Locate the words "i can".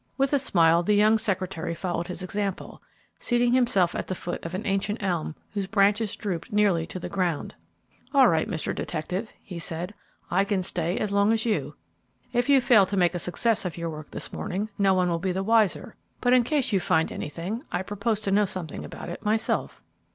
10.31-10.63